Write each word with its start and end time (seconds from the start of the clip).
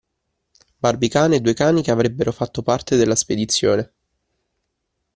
Barbicane 0.79 1.35
e 1.35 1.41
due 1.41 1.53
cani 1.53 1.83
che 1.83 1.91
avrebbero 1.91 2.31
fatto 2.31 2.63
parte 2.63 2.95
della 2.95 3.13
spedizione. 3.15 3.93